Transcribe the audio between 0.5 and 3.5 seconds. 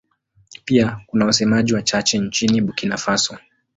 Pia kuna wasemaji wachache nchini Burkina Faso.